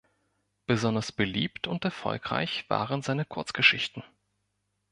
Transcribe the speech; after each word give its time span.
Besonders 0.65 1.11
beliebt 1.11 1.67
und 1.67 1.85
erfolgreich 1.85 2.67
waren 2.71 3.03
seine 3.03 3.23
Kurzgeschichten. 3.23 4.03